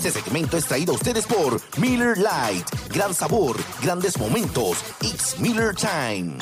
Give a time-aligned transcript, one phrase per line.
[0.00, 2.64] Este segmento es traído a ustedes por Miller Lite.
[2.94, 4.78] Gran sabor, grandes momentos.
[5.00, 6.38] It's Miller Time.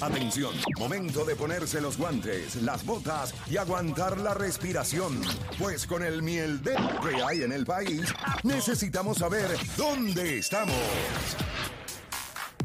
[0.00, 5.20] Atención, momento de ponerse los guantes, las botas y aguantar la respiración.
[5.58, 8.14] Pues con el miel de que hay en el país,
[8.44, 10.74] necesitamos saber dónde estamos.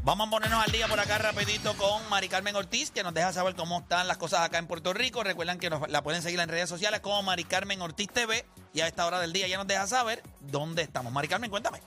[0.04, 3.32] Vamos a ponernos al día por acá rapidito con Mari Carmen Ortiz, que nos deja
[3.34, 5.24] saber cómo están las cosas acá en Puerto Rico.
[5.24, 8.44] Recuerden que nos, la pueden seguir en redes sociales como Mari Carmen Ortiz TV
[8.74, 11.14] y a esta hora del día ya nos deja saber dónde estamos.
[11.14, 11.82] Mari Carmen, cuéntame.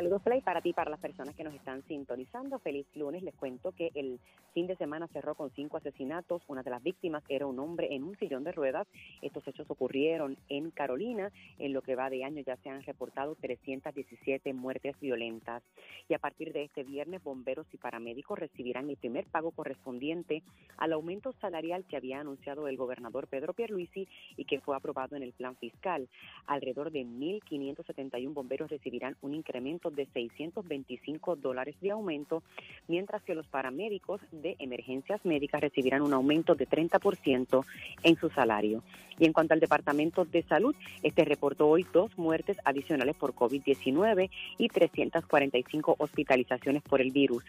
[0.00, 2.58] Saludos, Play, para ti para las personas que nos están sintonizando.
[2.60, 3.22] Feliz lunes.
[3.22, 4.18] Les cuento que el
[4.54, 6.40] fin de semana cerró con cinco asesinatos.
[6.48, 8.88] Una de las víctimas era un hombre en un sillón de ruedas.
[9.20, 11.30] Estos hechos ocurrieron en Carolina.
[11.58, 15.62] En lo que va de año ya se han reportado 317 muertes violentas.
[16.08, 20.42] Y a partir de este viernes, bomberos y paramédicos recibirán el primer pago correspondiente
[20.78, 25.24] al aumento salarial que había anunciado el gobernador Pedro Pierluisi y que fue aprobado en
[25.24, 26.08] el plan fiscal.
[26.46, 32.42] Alrededor de 1.571 bomberos recibirán un incremento de 625 dólares de aumento,
[32.88, 37.64] mientras que los paramédicos de emergencias médicas recibirán un aumento de 30%
[38.02, 38.82] en su salario.
[39.18, 44.30] Y en cuanto al Departamento de Salud, este reportó hoy dos muertes adicionales por COVID-19
[44.58, 47.44] y 345 hospitalizaciones por el virus.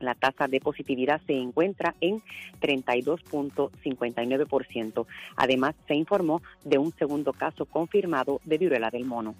[0.00, 2.22] La tasa de positividad se encuentra en
[2.60, 5.06] 32.59%.
[5.36, 9.36] Además, se informó de un segundo caso confirmado de viruela del mono.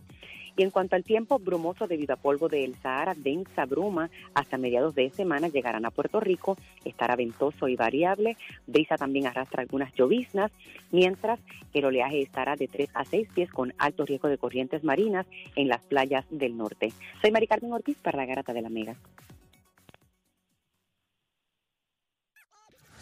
[0.56, 4.94] Y en cuanto al tiempo brumoso debido a polvo del Sahara, densa bruma hasta mediados
[4.94, 6.56] de semana llegarán a Puerto Rico.
[6.84, 8.36] Estará ventoso y variable.
[8.66, 10.52] Brisa también arrastra algunas lloviznas,
[10.92, 11.41] mientras
[11.72, 15.69] el oleaje estará de 3 a 6 pies con alto riesgo de corrientes marinas en
[15.69, 16.92] las playas del norte.
[17.20, 18.97] Soy Mari Carmen Ortiz para la Garata de la Mega.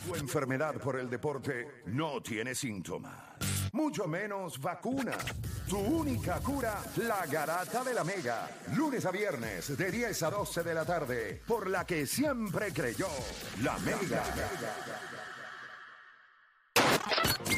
[0.06, 5.12] Tu enfermedad por el deporte no tiene síntomas, mucho menos vacuna.
[5.68, 8.48] Tu única cura, la garata de la Mega.
[8.74, 13.08] Lunes a viernes, de 10 a 12 de la tarde, por la que siempre creyó,
[13.62, 14.22] la Mega.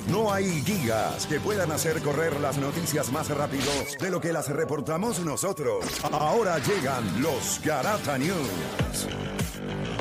[0.09, 4.49] No hay guías que puedan hacer correr las noticias más rápido de lo que las
[4.49, 5.85] reportamos nosotros.
[6.05, 9.09] Ahora llegan los Garata News.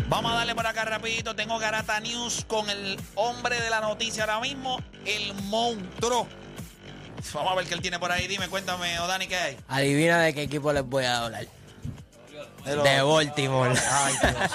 [0.10, 1.36] Vamos a darle por acá rapidito.
[1.36, 6.28] Tengo Garata News con el hombre de la noticia ahora mismo, el monstruo.
[7.34, 8.28] Vamos a ver qué él tiene por ahí.
[8.28, 9.58] Dime, cuéntame, o Dani, ¿qué hay?
[9.68, 11.48] Adivina de qué equipo les voy a hablar.
[12.66, 13.74] De Baltimore.
[13.92, 14.52] Ay, Dios.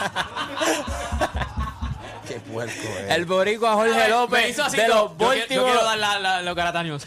[2.28, 3.10] qué puerco es.
[3.10, 5.84] El boricua Jorge Me López hizo así, de los yo, quiero- yo quiero Baltimore.
[5.84, 7.06] dar la, la- los Garata News.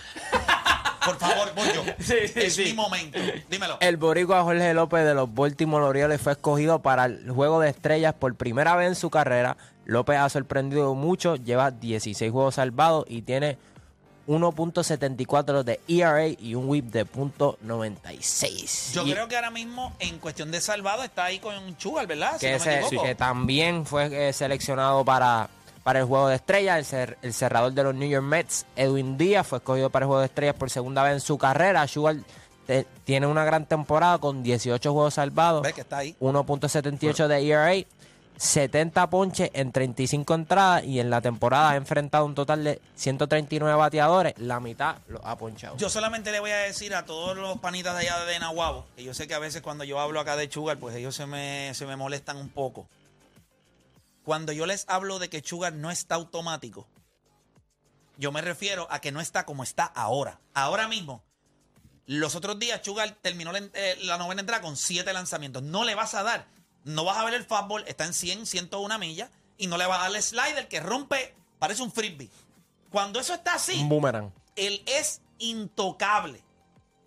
[1.06, 1.84] Por favor, voy yo.
[2.00, 2.64] Sí, sí, es sí.
[2.66, 3.18] mi momento.
[3.50, 3.78] Dímelo.
[3.80, 8.14] El boricua Jorge López de los Baltimore Orioles fue escogido para el Juego de Estrellas
[8.18, 9.58] por primera vez en su carrera.
[9.86, 13.58] López ha sorprendido mucho, lleva 16 juegos salvados y tiene
[14.28, 18.94] 1.74 de ERA y un whip de .96.
[18.94, 22.34] Yo Y- creo que ahora mismo, en cuestión de salvado, está ahí con Chugal, ¿verdad?
[22.34, 25.50] Si que, no ese- que también fue eh, seleccionado para,
[25.84, 26.78] para el Juego de Estrellas.
[26.78, 30.08] El, cer- el cerrador de los New York Mets, Edwin Díaz, fue escogido para el
[30.08, 31.88] Juego de Estrellas por segunda vez en su carrera.
[31.88, 32.16] Sugar
[32.68, 36.16] te- tiene una gran temporada con 18 juegos salvados, Ve que está ahí.
[36.20, 37.86] 1.78 de ERA,
[38.38, 43.75] 70 ponches en 35 entradas y en la temporada ha enfrentado un total de 139
[43.78, 44.34] bateadores.
[44.38, 45.78] La mitad lo ha ponchado.
[45.78, 49.03] Yo solamente le voy a decir a todos los panitas de allá de Nahuabo, que
[49.03, 51.72] yo sé que a veces cuando yo hablo acá de Chugar, pues ellos se me,
[51.75, 52.88] se me molestan un poco.
[54.24, 56.88] Cuando yo les hablo de que Chugar no está automático,
[58.18, 60.40] yo me refiero a que no está como está ahora.
[60.54, 61.24] Ahora mismo.
[62.06, 65.64] Los otros días Chugar terminó la, eh, la novena entrada con siete lanzamientos.
[65.64, 66.46] No le vas a dar.
[66.84, 69.30] No vas a ver el fastball, está en 100, 101 millas.
[69.58, 72.30] Y no le vas a dar el slider que rompe, parece un frisbee.
[72.92, 74.32] Cuando eso está así, Un boomerang.
[74.56, 76.44] él es intocable.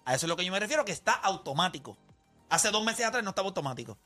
[0.04, 1.96] A eso es lo que yo me refiero, que está automático.
[2.48, 3.98] Hace dos meses atrás no estaba automático.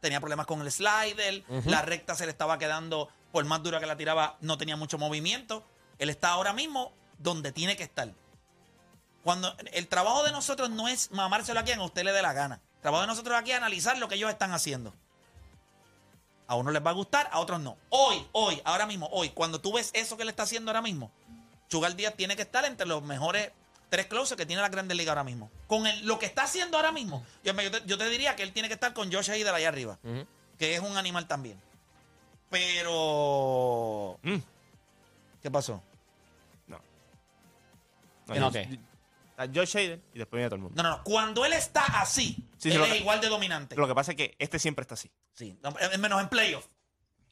[0.00, 3.86] Tenía problemas con el slider, la recta se le estaba quedando, por más dura que
[3.86, 5.64] la tiraba, no tenía mucho movimiento.
[5.98, 8.12] Él está ahora mismo donde tiene que estar.
[9.24, 12.32] Cuando el trabajo de nosotros no es mamárselo a quien a usted le dé la
[12.32, 12.60] gana.
[12.76, 14.94] El trabajo de nosotros aquí es analizar lo que ellos están haciendo.
[16.46, 17.76] A unos les va a gustar, a otros no.
[17.90, 21.10] Hoy, hoy, ahora mismo, hoy, cuando tú ves eso que le está haciendo ahora mismo,
[21.68, 23.50] Chugal Díaz tiene que estar entre los mejores
[23.88, 25.50] tres closers que tiene la Grandes Ligas ahora mismo.
[25.66, 28.52] Con el- lo que está haciendo ahora mismo, yo, te, yo te diría que él
[28.52, 29.98] tiene que estar con Josh Hader allá arriba,
[30.58, 31.60] que es un animal también.
[32.50, 34.18] Pero...
[35.42, 35.82] ¿Qué pasó?
[38.26, 38.78] Que no, que-
[39.30, 40.82] Está Josh Hader y después viene todo el mundo.
[40.82, 41.04] No, no, no.
[41.04, 43.76] Cuando él está así, Sí, sí, él es que- igual de dominante.
[43.76, 45.10] Lo que pasa es que este siempre está así.
[45.32, 46.66] Sí, no, menos en playoff.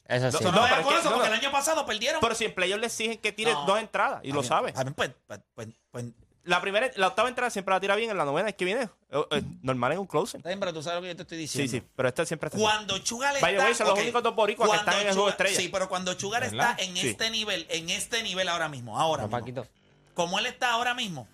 [0.06, 0.44] Eso sí.
[0.44, 1.34] No, No, no, pero es por que- eso, no, porque no.
[1.34, 2.20] el año pasado perdieron.
[2.20, 3.66] Pero si en playoff le exigen que tire No.
[3.66, 4.72] dos entradas y lo sabe.
[4.94, 6.04] Pues, pues, pues, pues,
[6.46, 8.82] La primera, la octava entrada siempre la tira bien, en la novena es que viene
[9.10, 10.38] eh, eh, normal en un closer.
[10.38, 11.72] Está bien, pero tú sabes lo que yo te estoy Sí, diciendo.
[11.86, 12.58] sí, pero esta siempre está.
[12.58, 13.44] Cuando Chugar está.
[13.46, 15.56] Way, son los ok, únicos dos boricuas que cuando están en el juego estrella.
[15.56, 16.70] Sí, pero cuando Chugar ¿Verdad?
[16.70, 17.08] está en Sí.
[17.08, 19.66] este nivel, en este nivel ahora mismo, ahora No, mismo, Paquito.
[20.14, 21.26] como él está ahora mismo,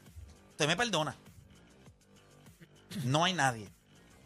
[0.52, 1.14] usted me perdona.
[3.04, 3.68] No hay nadie.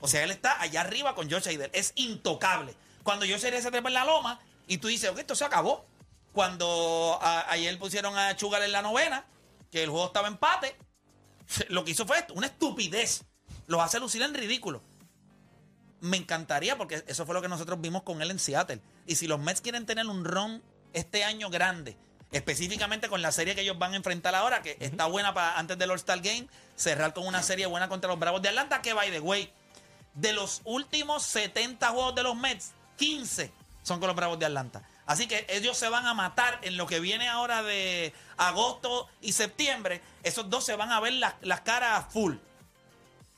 [0.01, 1.71] O sea, él está allá arriba con Josh Hader.
[1.73, 2.75] Es intocable.
[3.03, 5.85] Cuando Josh Hader se trepa en la loma y tú dices, ok, esto se acabó.
[6.33, 9.25] Cuando a- ayer pusieron a Chugar en la novena,
[9.71, 10.77] que el juego estaba empate,
[11.69, 13.25] lo que hizo fue esto, una estupidez.
[13.67, 14.83] Los hace lucir en ridículo.
[16.01, 18.81] Me encantaría porque eso fue lo que nosotros vimos con él en Seattle.
[19.07, 21.97] Y si los Mets quieren tener un ron este año grande,
[22.33, 25.79] específicamente con la serie que ellos van a enfrentar ahora, que está buena para antes
[25.79, 29.11] del All-Star Game, cerrar con una serie buena contra los Bravos de Atlanta, que by
[29.11, 29.53] the way,
[30.15, 33.53] de los últimos 70 juegos de los Mets, 15
[33.83, 34.83] son con los Bravos de Atlanta.
[35.07, 39.33] Así que ellos se van a matar en lo que viene ahora de agosto y
[39.33, 40.01] septiembre.
[40.25, 42.35] Esos dos se van a ver las, las caras full.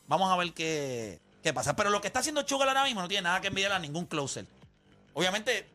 [0.07, 1.77] Vamos a ver qué, qué pasa.
[1.77, 4.07] Pero lo que está haciendo Chugal ahora mismo no tiene nada que envidiar a ningún
[4.07, 4.47] closer.
[5.13, 5.69] Obviamente,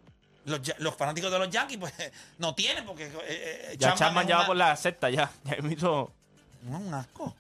[0.45, 1.93] los, los fanáticos de los Yankees, pues
[2.39, 3.05] no tienen, porque.
[3.05, 5.29] eh, eh, Ya Chapman ya va por la sexta, ya.
[5.43, 6.11] Ya hizo.
[6.63, 7.35] no, un asco.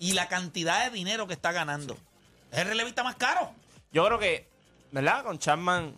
[0.00, 1.96] Y la cantidad de dinero que está ganando.
[2.50, 3.52] Es el relevista más caro.
[3.92, 4.48] Yo creo que,
[4.90, 5.22] ¿verdad?
[5.22, 5.94] Con Chapman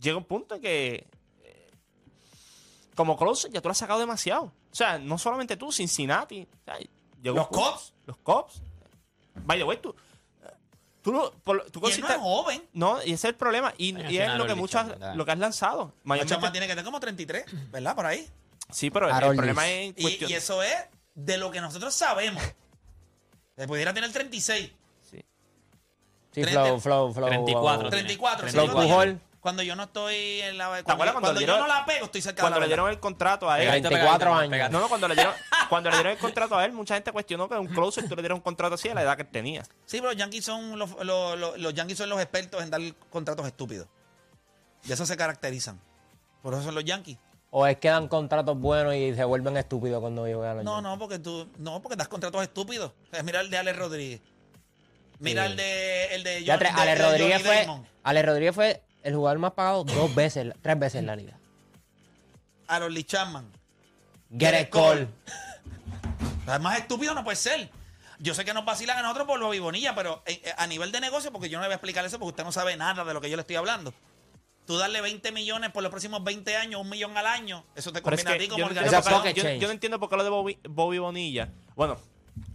[0.00, 1.06] llega un punto en que
[1.44, 1.70] eh,
[2.94, 4.44] como closer ya tú lo has sacado demasiado.
[4.44, 6.42] O sea, no solamente tú, Cincinnati.
[6.60, 6.78] o sea,
[7.22, 7.92] llegó Los Cubs.
[8.06, 8.62] Los Cops.
[9.44, 9.94] Vaya, güey, tú.
[11.02, 12.62] Tú, lo- por- tú Y él no es joven.
[12.74, 13.72] No, y ese es el problema.
[13.78, 14.86] Y, Ay, y es lo que muchas,
[15.16, 15.94] lo que has lanzado.
[16.04, 17.94] El Mayormente- tiene que tener como 33, ¿verdad?
[17.96, 18.28] Por ahí.
[18.70, 20.30] sí, pero el, Harold problema es Y, cuestión.
[20.30, 20.74] y eso es
[21.14, 22.42] de lo que nosotros sabemos.
[23.56, 24.70] Se pudiera tener 36,
[25.10, 25.24] sí.
[26.32, 27.28] Sí, Treinta- flow, flow, flow.
[27.28, 27.80] 34.
[27.82, 27.90] wow.
[27.90, 28.48] 34.
[28.48, 29.20] Flow Pujol.
[29.40, 30.66] Cuando, cuando yo no estoy en la.
[30.66, 32.66] acuerdas Cuando, cuando cuando le yo dieron- no la pego, estoy cerca Cuando de le
[32.66, 32.96] la dieron verdad.
[32.96, 33.66] el contrato a él.
[33.66, 34.70] Pegadito, 24 pegadito, años.
[34.70, 35.34] No, no, cuando le dieron,
[35.68, 38.22] cuando le dieron el contrato a él, mucha gente cuestionó que un closer tú le
[38.22, 39.62] dieron un contrato así a la edad que él tenía.
[39.86, 42.80] Sí, pero los Yankees son los, los, los- los Yankees son los expertos en dar
[43.10, 43.88] contratos estúpidos.
[44.84, 45.80] De eso se caracterizan.
[46.42, 47.18] Por eso son los Yankees.
[47.50, 50.76] O es que dan contratos buenos y se vuelven estúpidos cuando llegan a los No,
[50.76, 50.90] Yankees.
[50.90, 52.92] no, porque tú, no, porque das contratos estúpidos.
[53.24, 54.20] Mira el de Ale Rodríguez.
[55.18, 55.50] Mira Sí.
[55.50, 57.86] el de el de tres, de- Ale de Rodríguez fue, Damon.
[58.04, 61.38] Ale Rodríguez fue el jugador más pagado dos veces, tres veces en la liga.
[62.68, 63.50] Aaron Lee Chapman.
[64.38, 65.08] Get it Cole.
[66.60, 67.70] Más estúpido no puede ser.
[68.18, 70.92] Yo sé que nos vacilan a nosotros por Bobby Bonilla, pero eh, eh, a nivel
[70.92, 73.04] de negocio, porque yo no le voy a explicar eso porque usted no sabe nada
[73.04, 73.94] de lo que yo le estoy hablando.
[74.66, 78.02] Tú darle 20 millones por los próximos 20 años, un millón al año, eso te
[78.02, 79.58] Pero es conviene a que ti yo, como no yo- change.
[79.60, 81.48] yo no entiendo por qué lo de Bobby, Bobby Bonilla.
[81.74, 81.96] Bueno,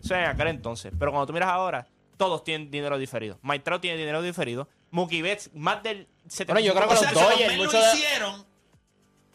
[0.04, 0.94] eso es aquel entonces.
[0.98, 1.88] Pero cuando tú miras ahora,
[2.18, 3.40] todos tienen dinero diferido.
[3.64, 4.70] Trout tiene dinero diferido.
[4.92, 6.46] Mookie Betts, más del 75%.
[6.48, 8.46] Bueno, yo creo que los que Dodgers, lo hicieron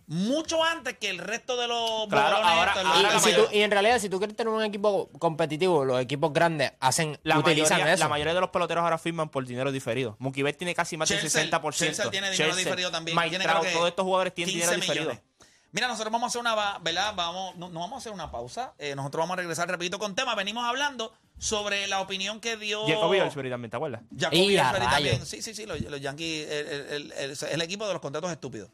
[0.06, 3.49] mucho antes que el resto de los Claro, ahora- estos, los Y, la si grandes.
[3.50, 7.17] tú- y en realidad, si tú quieres tener un equipo competitivo, los equipos grandes hacen,
[7.23, 8.02] La utilizan mayoría, eso.
[8.05, 10.17] la mayoría de los peloteros ahora firman por dinero diferido.
[10.19, 11.87] Mookie Betts tiene casi más del Chelsea, 60%.
[11.94, 13.17] Chelsea tiene dinero Chelsea, diferido también.
[13.17, 15.30] Mike Tiene, Trout, creo que todos estos jugadores tienen 15 dinero diferido.
[15.72, 17.12] Mira, nosotros vamos a hacer una, ¿verdad?
[17.14, 18.75] Vamos, no, no vamos a hacer una pausa.
[18.78, 20.34] Eh, nosotros vamos a regresar, repito, con tema.
[20.34, 24.02] Venimos hablando sobre la opinión que dio Jacoby Ellsbury también, ¿te acuerdas?
[24.19, 25.26] Jacoby Ellsbury también.
[25.26, 28.31] Sí, sí, sí, los, los Yankees, el, el- el- el- el equipo de los contratos
[28.32, 28.70] estúpidos.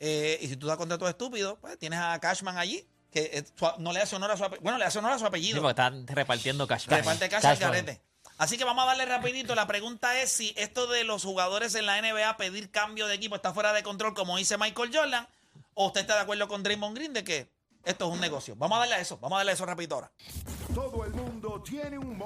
[0.00, 3.66] Eh, y si tú das contratos estúpidos, pues tienes a Cashman allí, que eh, su-
[3.78, 4.62] no le hace honor a su apellido.
[4.62, 5.60] Bueno, le hace honor a su Sí, apellido.
[5.62, 6.86] porque están repartiendo cash.
[6.86, 7.70] Reparte cash al Cashman.
[7.72, 8.02] garete.
[8.38, 9.54] Así que vamos a darle rapidito.
[9.54, 13.36] La pregunta es si esto de los jugadores en la NBA pedir cambio de equipo
[13.36, 15.28] está fuera de control, como dice Michael Jordan,
[15.74, 17.52] o usted está de acuerdo con Draymond Green de que
[17.84, 18.54] esto es un negocio.
[18.56, 19.18] Vamos a darle a eso.
[19.18, 20.08] Vamos a darle a eso rapidito.
[20.74, 22.16] Todo el mundo tiene un